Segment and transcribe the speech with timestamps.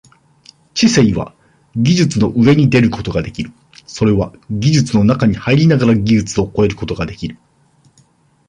[0.73, 1.35] 知性は
[1.75, 3.51] 技術の上に出ることができる、
[3.85, 7.37] それは技術の中に入りながら技術を超えることができる。